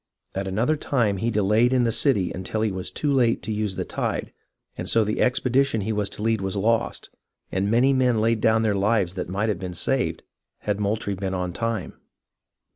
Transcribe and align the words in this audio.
At 0.33 0.47
another 0.47 0.77
time 0.77 1.17
he 1.17 1.29
delayed 1.29 1.71
in 1.71 1.83
the 1.83 1.91
city 1.91 2.31
until 2.31 2.61
he 2.61 2.71
was 2.71 2.89
too 2.89 3.13
late 3.13 3.43
to 3.43 3.51
use 3.51 3.75
the 3.75 3.85
tide, 3.85 4.31
and 4.75 4.89
so 4.89 5.03
the 5.03 5.21
expedition 5.21 5.81
he 5.81 5.93
was 5.93 6.09
to 6.09 6.23
lead 6.23 6.41
was 6.41 6.55
lost, 6.55 7.11
and 7.51 7.69
many 7.69 7.93
men 7.93 8.19
laid 8.19 8.41
down 8.41 8.63
lives 8.63 9.13
that 9.13 9.29
might 9.29 9.49
have 9.49 9.59
been 9.59 9.75
saved 9.75 10.23
had 10.61 10.79
Moultrie 10.79 11.13
been 11.13 11.35
on 11.35 11.53
time. 11.53 12.01